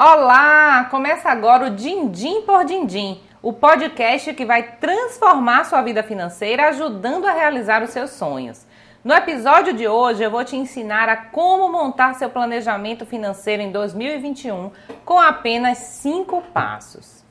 Olá! 0.00 0.84
Começa 0.92 1.28
agora 1.28 1.66
o 1.66 1.70
Dindim 1.70 2.42
por 2.42 2.64
Dindim, 2.64 3.20
o 3.42 3.52
podcast 3.52 4.32
que 4.32 4.44
vai 4.44 4.62
transformar 4.76 5.64
sua 5.64 5.82
vida 5.82 6.04
financeira 6.04 6.68
ajudando 6.68 7.26
a 7.26 7.32
realizar 7.32 7.82
os 7.82 7.90
seus 7.90 8.10
sonhos. 8.10 8.64
No 9.02 9.12
episódio 9.12 9.72
de 9.72 9.88
hoje 9.88 10.22
eu 10.22 10.30
vou 10.30 10.44
te 10.44 10.54
ensinar 10.54 11.08
a 11.08 11.16
como 11.16 11.68
montar 11.72 12.14
seu 12.14 12.30
planejamento 12.30 13.04
financeiro 13.04 13.60
em 13.60 13.72
2021 13.72 14.70
com 15.04 15.18
apenas 15.18 15.78
5 15.78 16.42
passos. 16.54 17.24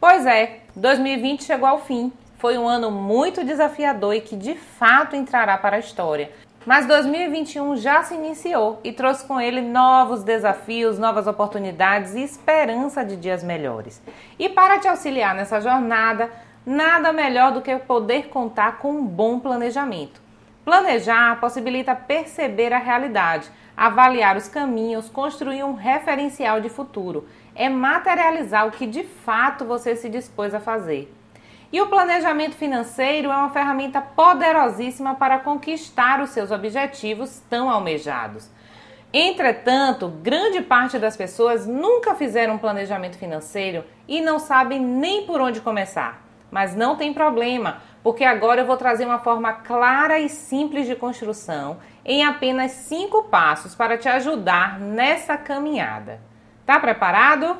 Pois 0.00 0.24
é, 0.24 0.60
2020 0.74 1.44
chegou 1.44 1.68
ao 1.68 1.80
fim. 1.80 2.10
Foi 2.38 2.56
um 2.56 2.66
ano 2.66 2.90
muito 2.90 3.44
desafiador 3.44 4.14
e 4.14 4.22
que 4.22 4.34
de 4.34 4.54
fato 4.54 5.14
entrará 5.14 5.58
para 5.58 5.76
a 5.76 5.80
história. 5.80 6.30
Mas 6.66 6.84
2021 6.84 7.76
já 7.76 8.02
se 8.02 8.14
iniciou 8.14 8.80
e 8.82 8.90
trouxe 8.92 9.24
com 9.24 9.40
ele 9.40 9.60
novos 9.60 10.24
desafios, 10.24 10.98
novas 10.98 11.28
oportunidades 11.28 12.16
e 12.16 12.24
esperança 12.24 13.04
de 13.04 13.14
dias 13.14 13.44
melhores. 13.44 14.02
E 14.36 14.48
para 14.48 14.80
te 14.80 14.88
auxiliar 14.88 15.32
nessa 15.32 15.60
jornada, 15.60 16.28
nada 16.66 17.12
melhor 17.12 17.52
do 17.52 17.62
que 17.62 17.76
poder 17.76 18.30
contar 18.30 18.78
com 18.78 18.90
um 18.90 19.06
bom 19.06 19.38
planejamento. 19.38 20.20
Planejar 20.64 21.38
possibilita 21.38 21.94
perceber 21.94 22.72
a 22.72 22.78
realidade, 22.78 23.48
avaliar 23.76 24.36
os 24.36 24.48
caminhos, 24.48 25.08
construir 25.08 25.62
um 25.62 25.74
referencial 25.74 26.60
de 26.60 26.68
futuro. 26.68 27.28
É 27.54 27.68
materializar 27.68 28.66
o 28.66 28.72
que 28.72 28.88
de 28.88 29.04
fato 29.04 29.64
você 29.64 29.94
se 29.94 30.08
dispôs 30.08 30.52
a 30.52 30.58
fazer. 30.58 31.14
E 31.72 31.80
o 31.80 31.88
planejamento 31.88 32.54
financeiro 32.54 33.30
é 33.30 33.36
uma 33.36 33.50
ferramenta 33.50 34.00
poderosíssima 34.00 35.14
para 35.16 35.40
conquistar 35.40 36.20
os 36.20 36.30
seus 36.30 36.50
objetivos 36.50 37.42
tão 37.50 37.68
almejados. 37.68 38.48
Entretanto, 39.12 40.08
grande 40.08 40.60
parte 40.60 40.98
das 40.98 41.16
pessoas 41.16 41.66
nunca 41.66 42.14
fizeram 42.14 42.54
um 42.54 42.58
planejamento 42.58 43.18
financeiro 43.18 43.84
e 44.06 44.20
não 44.20 44.38
sabem 44.38 44.80
nem 44.80 45.26
por 45.26 45.40
onde 45.40 45.60
começar. 45.60 46.22
Mas 46.50 46.76
não 46.76 46.96
tem 46.96 47.12
problema, 47.12 47.82
porque 48.02 48.24
agora 48.24 48.60
eu 48.60 48.66
vou 48.66 48.76
trazer 48.76 49.04
uma 49.04 49.18
forma 49.18 49.52
clara 49.52 50.18
e 50.18 50.28
simples 50.28 50.86
de 50.86 50.94
construção 50.94 51.78
em 52.04 52.24
apenas 52.24 52.70
cinco 52.72 53.24
passos 53.24 53.74
para 53.74 53.98
te 53.98 54.08
ajudar 54.08 54.78
nessa 54.78 55.36
caminhada. 55.36 56.20
Tá 56.64 56.78
preparado? 56.78 57.56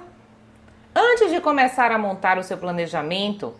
Antes 0.95 1.31
de 1.31 1.41
começar 1.41 1.91
a 1.91 1.99
montar 1.99 2.39
o 2.39 2.43
seu 2.43 2.57
planejamento, 2.57 3.55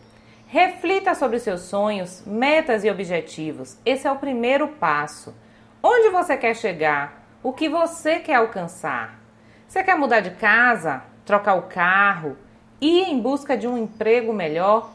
Reflita 0.49 1.13
sobre 1.17 1.41
seus 1.41 1.63
sonhos, 1.63 2.23
metas 2.25 2.85
e 2.85 2.91
objetivos. 2.91 3.77
Esse 3.85 4.07
é 4.07 4.13
o 4.13 4.17
primeiro 4.17 4.69
passo. 4.69 5.35
Onde 5.83 6.09
você 6.11 6.37
quer 6.37 6.55
chegar? 6.55 7.27
O 7.43 7.53
que 7.53 7.69
você 7.69 8.21
quer 8.21 8.37
alcançar? 8.37 9.19
Você 9.67 9.83
quer 9.83 9.97
mudar 9.97 10.21
de 10.21 10.31
casa? 10.31 11.03
Trocar 11.25 11.55
o 11.55 11.63
carro? 11.63 12.37
Ir 12.81 13.09
em 13.09 13.21
busca 13.21 13.57
de 13.57 13.67
um 13.67 13.77
emprego 13.77 14.33
melhor? 14.33 14.93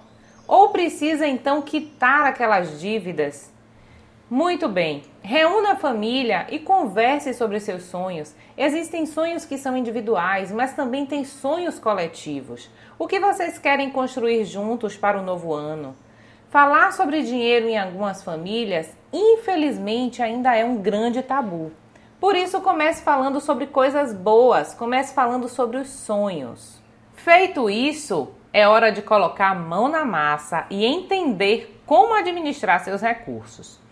Ou 0.48 0.70
precisa 0.70 1.28
então 1.28 1.62
quitar 1.62 2.26
aquelas 2.28 2.80
dívidas? 2.80 3.52
Muito 4.34 4.70
bem, 4.70 5.04
reúna 5.22 5.74
a 5.74 5.76
família 5.76 6.48
e 6.50 6.58
converse 6.58 7.34
sobre 7.34 7.60
seus 7.60 7.84
sonhos. 7.84 8.34
Existem 8.58 9.06
sonhos 9.06 9.44
que 9.44 9.58
são 9.58 9.76
individuais, 9.76 10.54
mas 10.54 10.74
também 10.74 11.06
tem 11.06 11.26
sonhos 11.26 11.78
coletivos. 11.78 12.70
O 12.98 13.08
que 13.08 13.20
vocês 13.20 13.60
querem 13.60 13.90
construir 13.90 14.46
juntos 14.46 14.96
para 14.96 15.20
o 15.20 15.22
novo 15.22 15.54
ano? 15.54 15.94
Falar 16.50 16.94
sobre 16.94 17.24
dinheiro 17.24 17.68
em 17.68 17.78
algumas 17.78 18.24
famílias, 18.24 18.96
infelizmente, 19.12 20.22
ainda 20.22 20.56
é 20.56 20.64
um 20.64 20.78
grande 20.78 21.22
tabu. 21.22 21.74
Por 22.18 22.34
isso, 22.34 22.62
comece 22.62 23.04
falando 23.04 23.42
sobre 23.42 23.68
coisas 23.68 24.14
boas, 24.14 24.74
comece 24.74 25.14
falando 25.14 25.50
sobre 25.50 25.76
os 25.76 25.90
sonhos. 25.90 26.82
Feito 27.16 27.70
isso, 27.70 28.30
é 28.54 28.66
hora 28.66 28.94
de 28.94 29.02
colocar 29.02 29.50
a 29.50 29.56
mão 29.56 29.90
na 29.90 30.06
massa 30.06 30.68
e 30.70 30.86
entender 30.86 31.82
como 31.86 32.14
administrar 32.14 32.80
seus 32.80 33.02
recursos. 33.02 33.91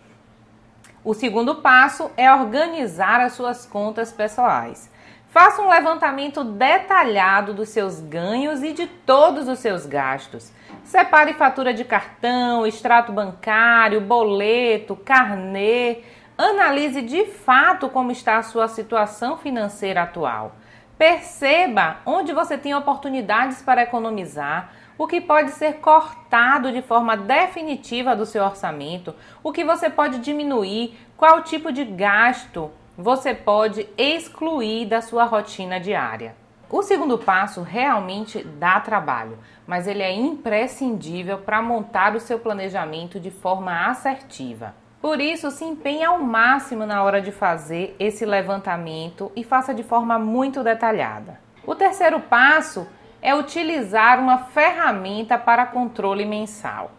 O 1.03 1.13
segundo 1.13 1.55
passo 1.55 2.11
é 2.17 2.31
organizar 2.31 3.21
as 3.21 3.33
suas 3.33 3.65
contas 3.65 4.11
pessoais. 4.11 4.91
Faça 5.29 5.61
um 5.61 5.69
levantamento 5.69 6.43
detalhado 6.43 7.53
dos 7.53 7.69
seus 7.69 8.01
ganhos 8.01 8.61
e 8.63 8.73
de 8.73 8.85
todos 8.85 9.47
os 9.47 9.59
seus 9.59 9.85
gastos. 9.85 10.51
Separe 10.83 11.33
fatura 11.33 11.73
de 11.73 11.85
cartão, 11.85 12.65
extrato 12.65 13.13
bancário, 13.13 14.01
boleto, 14.01 14.95
carnê. 14.95 15.99
Analise 16.37 17.01
de 17.01 17.25
fato 17.25 17.87
como 17.87 18.11
está 18.11 18.37
a 18.37 18.43
sua 18.43 18.67
situação 18.67 19.37
financeira 19.37 20.01
atual. 20.01 20.55
Perceba 20.99 21.99
onde 22.05 22.33
você 22.33 22.57
tem 22.57 22.75
oportunidades 22.75 23.61
para 23.61 23.83
economizar, 23.83 24.73
o 24.97 25.07
que 25.07 25.21
pode 25.21 25.51
ser 25.51 25.75
cortado 25.75 26.73
de 26.73 26.81
forma 26.81 27.15
definitiva 27.15 28.13
do 28.17 28.25
seu 28.25 28.43
orçamento, 28.43 29.15
o 29.41 29.53
que 29.53 29.63
você 29.63 29.89
pode 29.89 30.19
diminuir, 30.19 30.99
qual 31.15 31.41
tipo 31.41 31.71
de 31.71 31.85
gasto 31.85 32.69
você 32.97 33.33
pode 33.33 33.87
excluir 33.97 34.87
da 34.87 35.01
sua 35.01 35.23
rotina 35.23 35.79
diária. 35.79 36.35
O 36.69 36.83
segundo 36.83 37.17
passo 37.17 37.61
realmente 37.61 38.43
dá 38.43 38.77
trabalho, 38.81 39.39
mas 39.65 39.87
ele 39.87 40.03
é 40.03 40.11
imprescindível 40.11 41.37
para 41.37 41.61
montar 41.61 42.13
o 42.13 42.19
seu 42.19 42.39
planejamento 42.39 43.21
de 43.21 43.31
forma 43.31 43.87
assertiva. 43.87 44.75
Por 45.01 45.21
isso, 45.21 45.49
se 45.49 45.63
empenhe 45.63 46.03
ao 46.03 46.19
máximo 46.19 46.85
na 46.85 47.01
hora 47.03 47.21
de 47.21 47.31
fazer 47.31 47.95
esse 47.97 48.25
levantamento 48.25 49.31
e 49.33 49.45
faça 49.45 49.73
de 49.73 49.81
forma 49.81 50.19
muito 50.19 50.61
detalhada. 50.61 51.39
O 51.65 51.73
terceiro 51.73 52.19
passo 52.19 52.85
é 53.21 53.33
utilizar 53.33 54.19
uma 54.19 54.39
ferramenta 54.39 55.37
para 55.37 55.65
controle 55.65 56.25
mensal. 56.25 56.91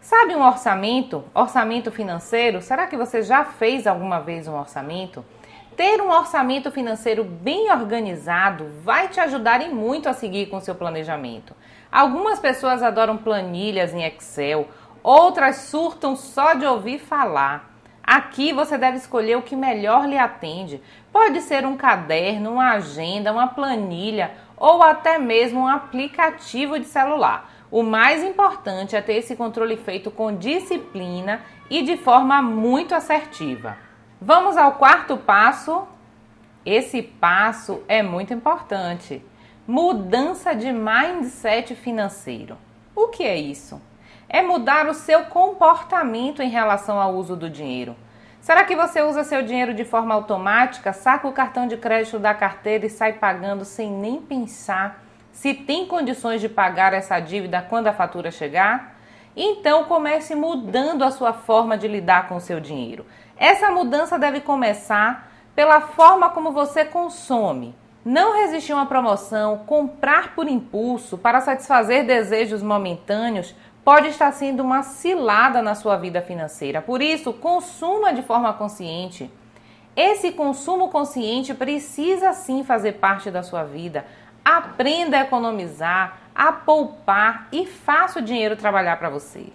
Sabe 0.00 0.36
um 0.36 0.42
orçamento? 0.42 1.24
Orçamento 1.34 1.90
financeiro? 1.90 2.60
Será 2.60 2.86
que 2.86 2.96
você 2.96 3.22
já 3.22 3.44
fez 3.44 3.86
alguma 3.86 4.20
vez 4.20 4.46
um 4.46 4.54
orçamento? 4.54 5.24
Ter 5.76 6.00
um 6.00 6.10
orçamento 6.10 6.70
financeiro 6.70 7.24
bem 7.24 7.70
organizado 7.70 8.66
vai 8.82 9.08
te 9.08 9.18
ajudar 9.20 9.60
e 9.60 9.68
muito 9.68 10.08
a 10.08 10.12
seguir 10.12 10.46
com 10.46 10.60
seu 10.60 10.74
planejamento. 10.74 11.54
Algumas 11.90 12.38
pessoas 12.38 12.82
adoram 12.82 13.16
planilhas 13.16 13.92
em 13.92 14.02
Excel, 14.04 14.68
outras 15.06 15.56
surtam 15.56 16.16
só 16.16 16.54
de 16.54 16.66
ouvir 16.66 16.98
falar. 16.98 17.70
Aqui 18.02 18.52
você 18.52 18.76
deve 18.76 18.96
escolher 18.96 19.36
o 19.36 19.42
que 19.42 19.54
melhor 19.54 20.08
lhe 20.08 20.18
atende. 20.18 20.82
Pode 21.12 21.40
ser 21.42 21.64
um 21.64 21.76
caderno, 21.76 22.54
uma 22.54 22.72
agenda, 22.72 23.32
uma 23.32 23.46
planilha 23.46 24.32
ou 24.56 24.82
até 24.82 25.16
mesmo 25.16 25.60
um 25.60 25.68
aplicativo 25.68 26.76
de 26.78 26.86
celular. 26.86 27.52
O 27.70 27.84
mais 27.84 28.24
importante 28.24 28.96
é 28.96 29.00
ter 29.00 29.14
esse 29.14 29.36
controle 29.36 29.76
feito 29.76 30.10
com 30.10 30.36
disciplina 30.36 31.40
e 31.70 31.82
de 31.82 31.96
forma 31.96 32.42
muito 32.42 32.92
assertiva. 32.92 33.76
Vamos 34.20 34.56
ao 34.56 34.72
quarto 34.72 35.16
passo. 35.16 35.86
Esse 36.64 37.00
passo 37.00 37.80
é 37.86 38.02
muito 38.02 38.34
importante. 38.34 39.24
Mudança 39.68 40.52
de 40.52 40.72
mindset 40.72 41.76
financeiro. 41.76 42.58
O 42.94 43.08
que 43.08 43.22
é 43.22 43.36
isso? 43.36 43.80
É 44.28 44.42
mudar 44.42 44.86
o 44.88 44.94
seu 44.94 45.24
comportamento 45.24 46.42
em 46.42 46.48
relação 46.48 47.00
ao 47.00 47.14
uso 47.14 47.36
do 47.36 47.48
dinheiro. 47.48 47.96
Será 48.40 48.64
que 48.64 48.76
você 48.76 49.02
usa 49.02 49.24
seu 49.24 49.42
dinheiro 49.42 49.74
de 49.74 49.84
forma 49.84 50.14
automática, 50.14 50.92
saca 50.92 51.26
o 51.26 51.32
cartão 51.32 51.66
de 51.66 51.76
crédito 51.76 52.18
da 52.18 52.32
carteira 52.32 52.86
e 52.86 52.90
sai 52.90 53.14
pagando 53.14 53.64
sem 53.64 53.90
nem 53.90 54.20
pensar 54.20 55.02
se 55.32 55.52
tem 55.52 55.86
condições 55.86 56.40
de 56.40 56.48
pagar 56.48 56.94
essa 56.94 57.18
dívida 57.20 57.60
quando 57.60 57.88
a 57.88 57.92
fatura 57.92 58.30
chegar? 58.30 58.96
Então 59.36 59.84
comece 59.84 60.34
mudando 60.34 61.04
a 61.04 61.10
sua 61.10 61.32
forma 61.32 61.76
de 61.76 61.86
lidar 61.86 62.26
com 62.28 62.36
o 62.36 62.40
seu 62.40 62.58
dinheiro. 62.58 63.04
Essa 63.36 63.70
mudança 63.70 64.18
deve 64.18 64.40
começar 64.40 65.30
pela 65.54 65.80
forma 65.80 66.30
como 66.30 66.52
você 66.52 66.84
consome. 66.84 67.74
Não 68.06 68.36
resistir 68.36 68.70
a 68.70 68.76
uma 68.76 68.86
promoção, 68.86 69.64
comprar 69.66 70.32
por 70.32 70.46
impulso 70.46 71.18
para 71.18 71.40
satisfazer 71.40 72.06
desejos 72.06 72.62
momentâneos 72.62 73.52
pode 73.84 74.06
estar 74.06 74.30
sendo 74.30 74.62
uma 74.62 74.84
cilada 74.84 75.60
na 75.60 75.74
sua 75.74 75.96
vida 75.96 76.22
financeira. 76.22 76.80
Por 76.80 77.02
isso, 77.02 77.32
consuma 77.32 78.14
de 78.14 78.22
forma 78.22 78.52
consciente. 78.52 79.28
Esse 79.96 80.30
consumo 80.30 80.88
consciente 80.88 81.52
precisa 81.52 82.32
sim 82.32 82.62
fazer 82.62 82.92
parte 82.92 83.28
da 83.28 83.42
sua 83.42 83.64
vida. 83.64 84.06
Aprenda 84.44 85.16
a 85.16 85.22
economizar, 85.22 86.18
a 86.32 86.52
poupar 86.52 87.48
e 87.50 87.66
faça 87.66 88.20
o 88.20 88.22
dinheiro 88.22 88.54
trabalhar 88.54 89.00
para 89.00 89.10
você. 89.10 89.48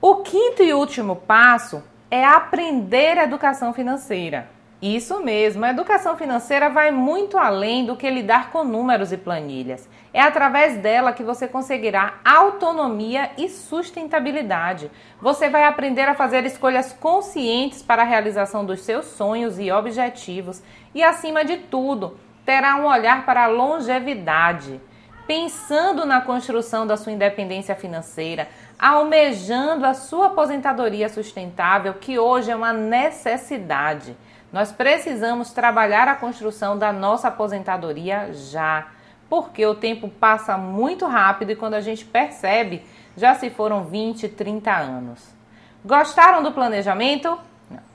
O 0.00 0.18
quinto 0.18 0.62
e 0.62 0.72
último 0.72 1.16
passo 1.16 1.82
é 2.08 2.24
aprender 2.24 3.18
educação 3.18 3.74
financeira. 3.74 4.61
Isso 4.82 5.22
mesmo, 5.22 5.64
a 5.64 5.70
educação 5.70 6.16
financeira 6.16 6.68
vai 6.68 6.90
muito 6.90 7.38
além 7.38 7.86
do 7.86 7.94
que 7.94 8.10
lidar 8.10 8.50
com 8.50 8.64
números 8.64 9.12
e 9.12 9.16
planilhas. 9.16 9.88
É 10.12 10.20
através 10.20 10.76
dela 10.78 11.12
que 11.12 11.22
você 11.22 11.46
conseguirá 11.46 12.14
autonomia 12.24 13.30
e 13.38 13.48
sustentabilidade. 13.48 14.90
Você 15.20 15.48
vai 15.48 15.66
aprender 15.66 16.02
a 16.02 16.16
fazer 16.16 16.44
escolhas 16.44 16.92
conscientes 16.92 17.80
para 17.80 18.02
a 18.02 18.04
realização 18.04 18.64
dos 18.64 18.80
seus 18.80 19.04
sonhos 19.04 19.56
e 19.60 19.70
objetivos 19.70 20.60
e, 20.92 21.00
acima 21.00 21.44
de 21.44 21.58
tudo, 21.58 22.18
terá 22.44 22.74
um 22.74 22.86
olhar 22.86 23.24
para 23.24 23.44
a 23.44 23.46
longevidade, 23.46 24.80
pensando 25.28 26.04
na 26.04 26.20
construção 26.20 26.88
da 26.88 26.96
sua 26.96 27.12
independência 27.12 27.76
financeira, 27.76 28.48
almejando 28.76 29.86
a 29.86 29.94
sua 29.94 30.26
aposentadoria 30.26 31.08
sustentável, 31.08 31.94
que 31.94 32.18
hoje 32.18 32.50
é 32.50 32.56
uma 32.56 32.72
necessidade. 32.72 34.16
Nós 34.52 34.70
precisamos 34.70 35.50
trabalhar 35.52 36.06
a 36.08 36.14
construção 36.14 36.76
da 36.76 36.92
nossa 36.92 37.28
aposentadoria 37.28 38.32
já, 38.34 38.86
porque 39.28 39.64
o 39.64 39.74
tempo 39.74 40.08
passa 40.08 40.58
muito 40.58 41.06
rápido 41.06 41.52
e 41.52 41.56
quando 41.56 41.74
a 41.74 41.80
gente 41.80 42.04
percebe, 42.04 42.84
já 43.16 43.34
se 43.34 43.48
foram 43.48 43.84
20, 43.84 44.28
30 44.28 44.70
anos. 44.70 45.34
Gostaram 45.82 46.42
do 46.42 46.52
planejamento? 46.52 47.38